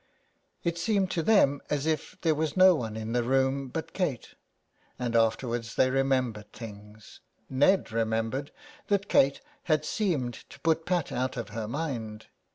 [0.63, 4.33] It seemed to them as if there was no one in the room but Kate;
[4.97, 7.19] and afterwards they remembered things.
[7.51, 8.51] Ned remembered
[8.87, 12.25] that Kate had seemed to put Pat out of her mind.